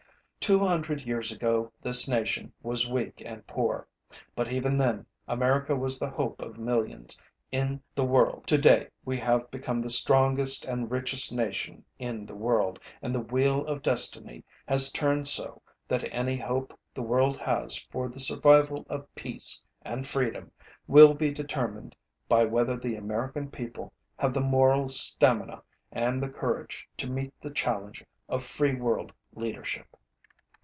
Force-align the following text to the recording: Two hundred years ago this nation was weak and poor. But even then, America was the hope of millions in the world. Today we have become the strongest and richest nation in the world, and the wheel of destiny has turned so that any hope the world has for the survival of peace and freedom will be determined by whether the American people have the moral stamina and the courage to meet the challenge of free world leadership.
Two 0.51 0.57
hundred 0.59 1.01
years 1.05 1.31
ago 1.31 1.71
this 1.81 2.09
nation 2.09 2.51
was 2.61 2.89
weak 2.89 3.21
and 3.25 3.45
poor. 3.47 3.87
But 4.35 4.51
even 4.51 4.75
then, 4.77 5.05
America 5.25 5.77
was 5.77 5.97
the 5.97 6.09
hope 6.09 6.41
of 6.41 6.57
millions 6.57 7.17
in 7.53 7.81
the 7.95 8.03
world. 8.03 8.47
Today 8.47 8.89
we 9.05 9.17
have 9.19 9.49
become 9.49 9.79
the 9.79 9.89
strongest 9.89 10.65
and 10.65 10.91
richest 10.91 11.31
nation 11.31 11.85
in 11.99 12.25
the 12.25 12.35
world, 12.35 12.79
and 13.01 13.15
the 13.15 13.21
wheel 13.21 13.65
of 13.65 13.81
destiny 13.81 14.43
has 14.67 14.91
turned 14.91 15.29
so 15.29 15.61
that 15.87 16.03
any 16.11 16.35
hope 16.35 16.77
the 16.93 17.03
world 17.03 17.37
has 17.37 17.77
for 17.89 18.09
the 18.09 18.19
survival 18.19 18.85
of 18.89 19.13
peace 19.15 19.63
and 19.83 20.05
freedom 20.05 20.51
will 20.85 21.13
be 21.13 21.31
determined 21.31 21.95
by 22.27 22.43
whether 22.43 22.75
the 22.75 22.95
American 22.95 23.49
people 23.49 23.93
have 24.17 24.33
the 24.33 24.41
moral 24.41 24.89
stamina 24.89 25.61
and 25.93 26.21
the 26.21 26.31
courage 26.31 26.89
to 26.97 27.09
meet 27.09 27.31
the 27.39 27.51
challenge 27.51 28.03
of 28.27 28.43
free 28.43 28.75
world 28.75 29.13
leadership. 29.33 29.85